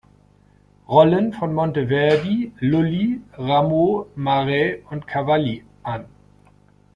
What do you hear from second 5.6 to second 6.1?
an.